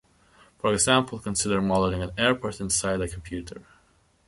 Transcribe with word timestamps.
For 0.57 0.73
example, 0.73 1.19
consider 1.19 1.61
modelling 1.61 2.01
an 2.01 2.09
airport 2.17 2.59
inside 2.59 3.01
a 3.01 3.07
computer. 3.07 3.61